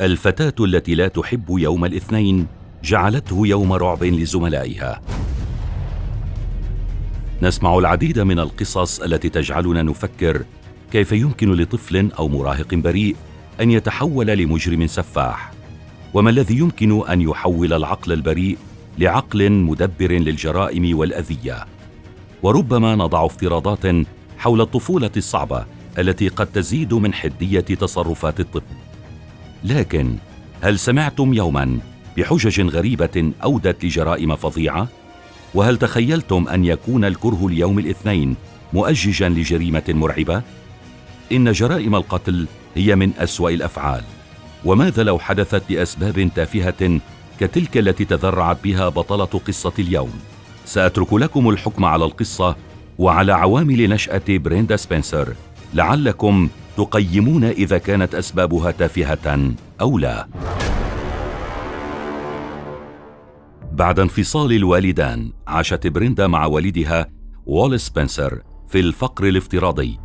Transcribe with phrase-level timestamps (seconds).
[0.00, 2.46] الفتاة التي لا تحب يوم الاثنين
[2.84, 5.00] جعلته يوم رعب لزملائها.
[7.42, 10.44] نسمع العديد من القصص التي تجعلنا نفكر
[10.92, 13.16] كيف يمكن لطفل أو مراهق بريء
[13.60, 15.52] أن يتحول لمجرم سفاح.
[16.14, 18.58] وما الذي يمكن أن يحول العقل البريء
[18.98, 21.66] لعقل مدبر للجرائم والأذية؟
[22.42, 24.06] وربما نضع افتراضات
[24.38, 25.64] حول الطفولة الصعبة
[25.98, 28.75] التي قد تزيد من حدية تصرفات الطفل.
[29.66, 30.16] لكن
[30.60, 31.78] هل سمعتم يوما
[32.16, 34.88] بحجج غريبة أودت لجرائم فظيعة؟
[35.54, 38.36] وهل تخيلتم أن يكون الكره ليوم الاثنين
[38.72, 40.42] مؤججا لجريمة مرعبة؟
[41.32, 44.02] إن جرائم القتل هي من أسوأ الأفعال.
[44.64, 47.00] وماذا لو حدثت لاسباب تافهة
[47.40, 50.12] كتلك التي تذرعت بها بطلة قصة اليوم؟
[50.64, 52.56] سأترك لكم الحكم على القصة
[52.98, 55.34] وعلى عوامل نشأة بريندا سبنسر.
[55.74, 60.28] لعلكم تقيمون إذا كانت أسبابها تافهة أو لا.
[63.72, 67.06] بعد انفصال الوالدان عاشت بريندا مع والدها
[67.46, 69.98] وول سبنسر في الفقر الافتراضي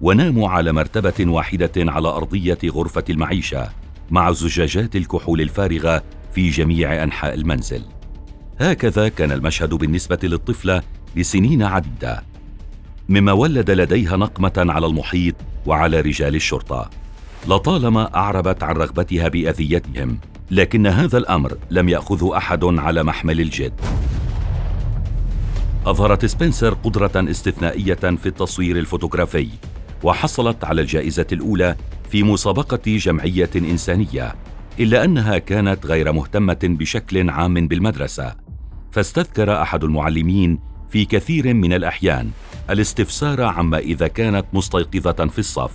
[0.00, 3.68] وناموا على مرتبة واحدة على أرضية غرفة المعيشة
[4.10, 6.02] مع زجاجات الكحول الفارغة
[6.34, 7.82] في جميع أنحاء المنزل.
[8.60, 10.82] هكذا كان المشهد بالنسبة للطفلة
[11.16, 12.35] لسنين عديدة.
[13.08, 15.34] مما ولد لديها نقمة على المحيط
[15.66, 16.90] وعلى رجال الشرطة.
[17.48, 20.18] لطالما أعربت عن رغبتها بأذيتهم
[20.50, 23.72] لكن هذا الأمر لم ياخذه أحد على محمل الجد.
[25.86, 29.48] أظهرت سبنسر قدرة استثنائية في التصوير الفوتوغرافي
[30.02, 31.76] وحصلت على الجائزة الأولى
[32.10, 34.34] في مسابقة جمعية إنسانية
[34.80, 38.34] إلا أنها كانت غير مهتمة بشكل عام بالمدرسة.
[38.92, 40.58] فاستذكر أحد المعلمين
[40.90, 42.30] في كثير من الأحيان
[42.70, 45.72] الاستفسار عما إذا كانت مستيقظة في الصف.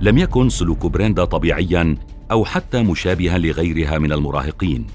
[0.00, 1.96] لم يكن سلوك بريندا طبيعيا
[2.30, 4.86] أو حتى مشابها لغيرها من المراهقين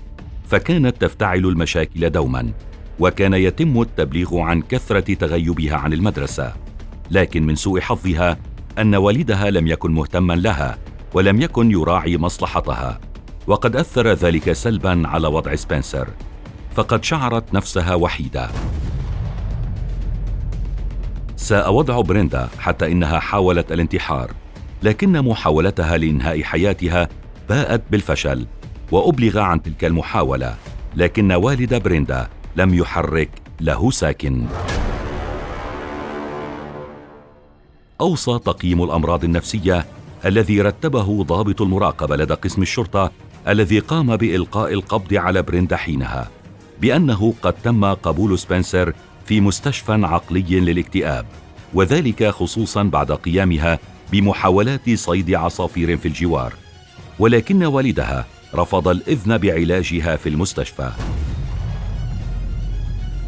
[0.47, 2.53] فكانت تفتعل المشاكل دوما
[2.99, 6.53] وكان يتم التبليغ عن كثرة تغيبها عن المدرسة.
[7.11, 8.37] لكن من سوء حظها
[8.79, 10.77] أن والدها لم يكن مهتما لها
[11.13, 12.99] ولم يكن يراعي مصلحتها
[13.47, 16.07] وقد أثر ذلك سلبا على وضع سبنسر.
[16.75, 18.49] فقد شعرت نفسها وحيدة.
[21.35, 24.31] ساء وضع بريندا حتى إنها حاولت الانتحار
[24.83, 27.09] لكن محاولتها لإنهاء حياتها
[27.49, 28.47] باءت بالفشل
[28.91, 30.55] وأبلغ عن تلك المحاولة
[30.95, 33.29] لكن والد بريندا لم يحرك
[33.61, 34.45] له ساكن.
[38.01, 39.85] أوصى تقييم الأمراض النفسية
[40.25, 43.11] الذي رتبه ضابط المراقبة لدى قسم الشرطة
[43.47, 46.29] الذي قام بإلقاء القبض على بريندا حينها.
[46.81, 48.93] بأنه قد تم قبول سبنسر
[49.25, 51.25] في مستشفى عقلي للاكتئاب
[51.73, 53.79] وذلك خصوصا بعد قيامها
[54.11, 56.53] بمحاولات صيد عصافير في الجوار.
[57.19, 58.25] ولكن والدها
[58.55, 60.91] رفض الإذن بعلاجها في المستشفى.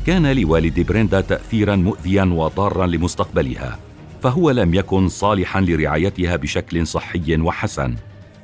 [0.05, 3.79] كان لوالد بريندا تاثيرا مؤذيا وضارا لمستقبلها
[4.23, 7.95] فهو لم يكن صالحا لرعايتها بشكل صحي وحسن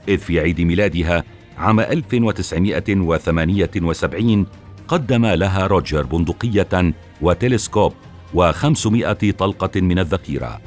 [0.08, 1.24] إذ في عيد ميلادها
[1.58, 4.46] عام 1978
[4.88, 7.94] قدم لها روجر بندقية وتلسكوب
[8.36, 10.62] و500 طلقة من الذخيرة.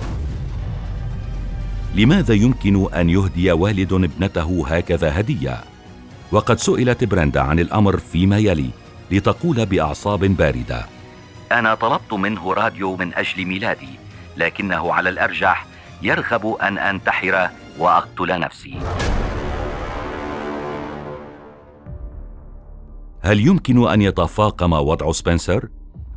[1.94, 5.64] لماذا يمكن أن يهدي والد ابنته هكذا هدية؟
[6.32, 8.70] وقد سئلت برندا عن الأمر فيما يلي
[9.10, 10.86] لتقول بأعصاب باردة.
[11.52, 13.98] أنا طلبت منه راديو من أجل ميلادي
[14.36, 15.66] لكنه على الأرجح
[16.02, 18.78] يرغب أن أنتحر وأقتل نفسي.
[23.26, 25.68] هل يمكن أن يتفاقم وضع سبنسر؟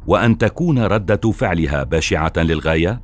[0.08, 3.02] وأن تكون ردة فعلها بشعة للغاية؟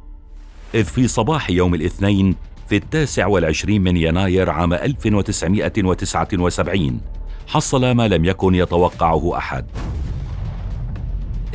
[0.75, 2.35] إذ في صباح يوم الاثنين
[2.69, 7.01] في التاسع والعشرين من يناير عام 1979
[7.47, 9.66] حصل ما لم يكن يتوقعه أحد.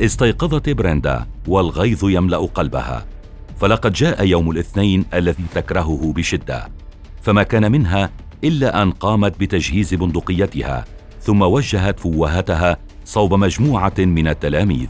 [0.01, 3.05] استيقظت بريندا والغيظ يملأ قلبها.
[3.59, 6.67] فلقد جاء يوم الاثنين الذي تكرهه بشدة.
[7.21, 8.09] فما كان منها
[8.43, 10.85] إلا أن قامت بتجهيز بندقيتها
[11.21, 14.87] ثم وجهت فوهتها صوب مجموعة من التلاميذ.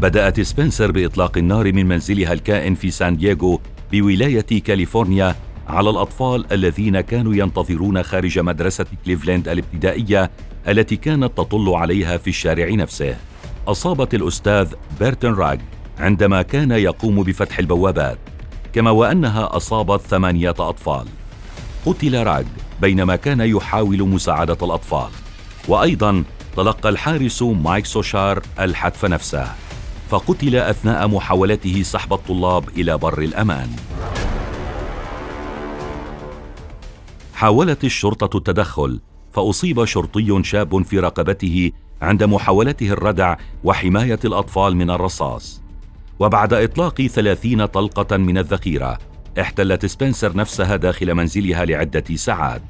[0.00, 3.60] بدأت سبنسر بإطلاق النار من منزلها الكائن في سان دييغو
[3.92, 5.36] بولاية كاليفورنيا
[5.68, 10.30] على الأطفال الذين كانوا ينتظرون خارج مدرسة كليفلاند الابتدائية
[10.68, 13.16] التي كانت تطل عليها في الشارع نفسه.
[13.68, 15.60] أصابت الأستاذ بيرتن راج
[15.98, 18.18] عندما كان يقوم بفتح البوابات
[18.72, 21.06] كما وأنها أصابت ثمانية أطفال.
[21.86, 22.46] قتل راج
[22.82, 25.10] بينما كان يحاول مساعدة الأطفال.
[25.68, 26.24] وأيضا
[26.56, 29.54] تلقى الحارس مايك سوشار الحتف نفسه
[30.10, 33.68] فقتل أثناء محاولته سحب الطلاب إلى بر الأمان.
[37.34, 39.00] حاولت الشرطة التدخل
[39.32, 45.62] فأصيب شرطي شاب في رقبته عند محاولته الردع وحماية الأطفال من الرصاص.
[46.18, 48.98] وبعد إطلاق ثلاثين طلقة من الذخيرة
[49.40, 52.62] احتلت سبنسر نفسها داخل منزلها لعدة ساعات.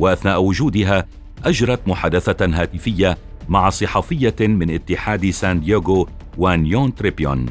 [0.00, 1.06] وأثناء وجودها
[1.44, 3.18] أجرت محادثة هاتفية
[3.48, 6.08] مع صحفية من اتحاد سان دييغو
[6.38, 7.46] وانيون تريبيون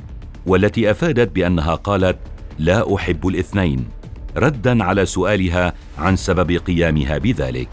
[0.46, 2.18] والتي أفادت بأنها قالت
[2.60, 3.88] لا أحب الاثنين
[4.38, 7.69] ردا على سؤالها عن سبب قيامها بذلك.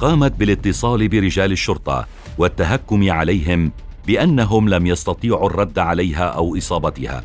[0.00, 2.06] قامت بالاتصال برجال الشرطة
[2.38, 3.72] والتهكم عليهم
[4.06, 7.24] بأنهم لم يستطيعوا الرد عليها أو إصابتها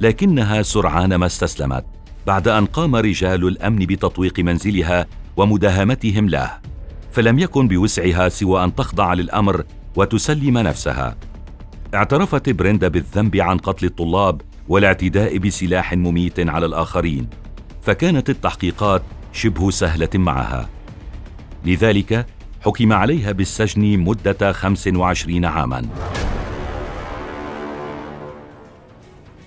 [0.00, 1.99] لكنها سرعان ما استسلمت.
[2.26, 5.06] بعد أن قام رجال الأمن بتطويق منزلها
[5.36, 6.58] ومداهمتهم له
[7.12, 9.64] فلم يكن بوسعها سوى أن تخضع للأمر
[9.96, 11.16] وتسلم نفسها.
[11.94, 17.28] اعترفت بريندا بالذنب عن قتل الطلاب والاعتداء بسلاح مميت على الآخرين
[17.82, 19.02] فكانت التحقيقات
[19.32, 20.68] شبه سهلة معها.
[21.64, 22.26] لذلك
[22.60, 25.88] حكم عليها بالسجن مدة 25 عاما.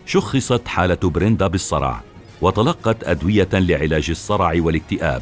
[0.06, 2.13] شخصت حالة بريندا بالصرع
[2.44, 5.22] وتلقت أدوية لعلاج الصرع والاكتئاب.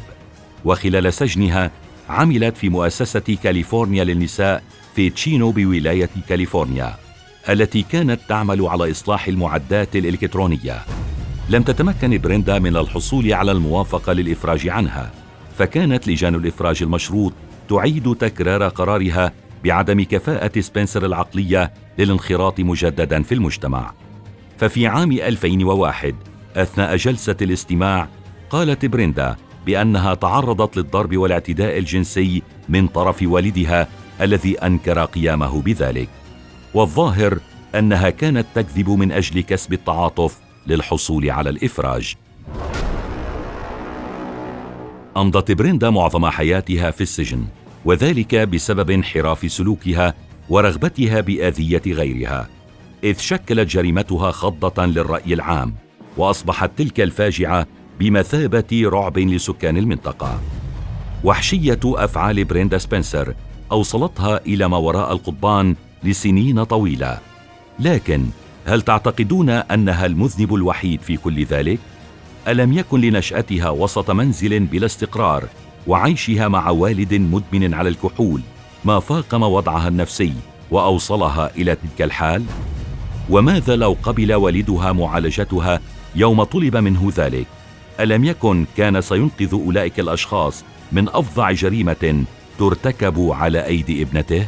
[0.64, 1.70] وخلال سجنها
[2.08, 4.62] عملت في مؤسسة كاليفورنيا للنساء
[4.94, 6.94] في تشينو بولاية كاليفورنيا
[7.48, 10.78] التي كانت تعمل على إصلاح المعدات الإلكترونية.
[11.50, 15.10] لم تتمكن بريندا من الحصول على الموافقة للإفراج عنها
[15.58, 17.32] فكانت لجان الإفراج المشروط
[17.68, 19.32] تعيد تكرار قرارها
[19.64, 23.92] بعدم كفاءة سبنسر العقلية للانخراط مجددا في المجتمع.
[24.58, 26.14] ففي عام 2001
[26.56, 28.08] أثناء جلسة الاستماع
[28.50, 33.88] قالت بريندا بأنها تعرضت للضرب والاعتداء الجنسي من طرف والدها
[34.20, 36.08] الذي أنكر قيامه بذلك.
[36.74, 37.38] والظاهر
[37.74, 42.14] أنها كانت تكذب من أجل كسب التعاطف للحصول على الإفراج.
[45.16, 47.44] أمضت بريندا معظم حياتها في السجن
[47.84, 50.14] وذلك بسبب انحراف سلوكها
[50.48, 52.48] ورغبتها بأذية غيرها
[53.04, 55.81] إذ شكلت جريمتها خضة للرأي العام.
[56.16, 57.66] وأصبحت تلك الفاجعة
[58.00, 60.40] بمثابة رعب لسكان المنطقة.
[61.24, 63.34] وحشية أفعال بريندا سبنسر
[63.72, 67.18] أوصلتها إلى ما وراء القضبان لسنين طويلة.
[67.78, 68.26] لكن
[68.66, 71.78] هل تعتقدون أنها المذنب الوحيد في كل ذلك؟
[72.48, 75.44] ألم يكن لنشأتها وسط منزل بلا استقرار
[75.86, 78.40] وعيشها مع والد مدمن على الكحول
[78.84, 80.32] ما فاقم وضعها النفسي
[80.70, 82.44] وأوصلها إلى تلك الحال؟
[83.30, 85.80] وماذا لو قبل والدها معالجتها
[86.14, 87.46] يوم طلب منه ذلك.
[88.00, 92.24] ألم يكن كان سينقذ أولئك الأشخاص من أفظع جريمة
[92.58, 94.46] ترتكب على أيدي ابنته؟